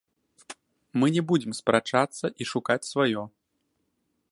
[1.01, 3.21] Мы не будзем спрачацца і шукаць сваё.